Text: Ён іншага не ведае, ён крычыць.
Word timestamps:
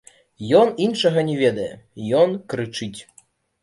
Ён 0.59 0.71
іншага 0.85 1.25
не 1.29 1.37
ведае, 1.43 1.69
ён 2.25 2.29
крычыць. 2.53 2.95